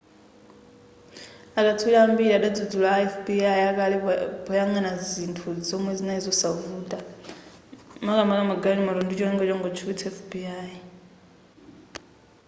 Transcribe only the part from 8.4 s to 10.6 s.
magalimoto ndicholinga chongotchukitsa fbi